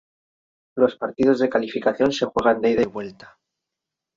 [0.75, 3.37] Los partidos de calificación se juegan de ida y vuelta.